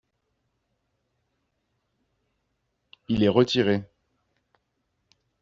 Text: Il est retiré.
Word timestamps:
Il 3.07 3.21
est 3.21 3.27
retiré. 3.29 3.83